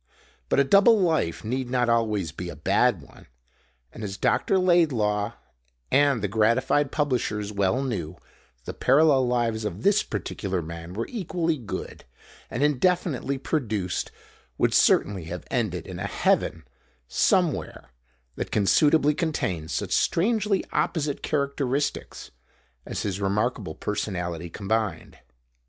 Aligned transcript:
But 0.49 0.59
a 0.59 0.63
double 0.63 0.99
life 0.99 1.43
need 1.45 1.69
not 1.69 1.87
always 1.87 2.31
be 2.31 2.49
a 2.49 2.55
bad 2.55 3.03
one, 3.03 3.27
and, 3.93 4.03
as 4.03 4.17
Dr. 4.17 4.57
Laidlaw 4.57 5.33
and 5.91 6.23
the 6.23 6.27
gratified 6.27 6.91
publishers 6.91 7.51
well 7.53 7.83
knew, 7.83 8.17
the 8.65 8.73
parallel 8.73 9.27
lives 9.27 9.63
of 9.63 9.83
this 9.83 10.01
particular 10.01 10.63
man 10.63 10.95
were 10.95 11.05
equally 11.07 11.59
good, 11.59 12.03
and 12.49 12.63
indefinitely 12.63 13.37
produced 13.37 14.11
would 14.57 14.73
certainly 14.73 15.25
have 15.25 15.45
ended 15.51 15.85
in 15.85 15.99
a 15.99 16.07
heaven 16.07 16.63
somewhere 17.07 17.91
that 18.37 18.49
can 18.49 18.65
suitably 18.65 19.13
contain 19.13 19.67
such 19.67 19.91
strangely 19.93 20.65
opposite 20.73 21.21
characteristics 21.21 22.31
as 22.87 23.03
his 23.03 23.21
remarkable 23.21 23.75
personality 23.75 24.49
combined. 24.49 25.19